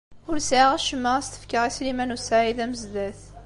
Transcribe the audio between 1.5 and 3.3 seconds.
i Sliman u Saɛid Amezdat.